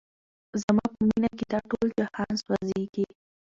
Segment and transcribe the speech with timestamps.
[0.61, 3.05] زما په مینه کي دا ټول جهان سوځیږي